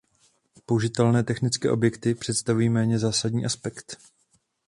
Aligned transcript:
Použité 0.65 1.23
technické 1.23 1.69
objekty 1.71 2.15
představují 2.15 2.69
méně 2.69 2.99
zásadní 2.99 3.45
aspekt. 3.45 3.97